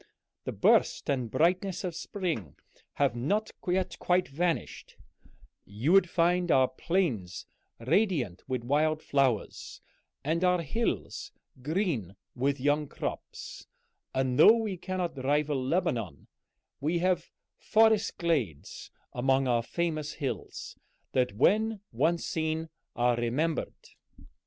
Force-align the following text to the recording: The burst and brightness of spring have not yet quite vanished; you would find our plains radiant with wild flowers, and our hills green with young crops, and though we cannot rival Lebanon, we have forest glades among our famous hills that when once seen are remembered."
The 0.45 0.51
burst 0.51 1.11
and 1.11 1.29
brightness 1.29 1.83
of 1.83 1.93
spring 1.95 2.55
have 2.93 3.15
not 3.15 3.51
yet 3.67 3.99
quite 3.99 4.27
vanished; 4.27 4.97
you 5.63 5.91
would 5.91 6.09
find 6.09 6.49
our 6.49 6.67
plains 6.67 7.45
radiant 7.79 8.41
with 8.47 8.63
wild 8.63 8.99
flowers, 9.03 9.79
and 10.23 10.43
our 10.43 10.63
hills 10.63 11.31
green 11.61 12.15
with 12.33 12.59
young 12.59 12.87
crops, 12.87 13.67
and 14.11 14.39
though 14.39 14.57
we 14.57 14.75
cannot 14.75 15.23
rival 15.23 15.63
Lebanon, 15.63 16.25
we 16.79 16.97
have 16.97 17.29
forest 17.59 18.17
glades 18.17 18.89
among 19.13 19.47
our 19.47 19.61
famous 19.61 20.13
hills 20.13 20.79
that 21.11 21.33
when 21.35 21.79
once 21.91 22.25
seen 22.25 22.69
are 22.95 23.15
remembered." 23.17 23.75